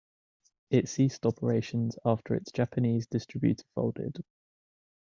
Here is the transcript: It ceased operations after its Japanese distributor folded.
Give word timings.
It 0.71 0.89
ceased 0.89 1.27
operations 1.27 1.95
after 2.03 2.33
its 2.33 2.51
Japanese 2.51 3.05
distributor 3.05 3.65
folded. 3.75 4.25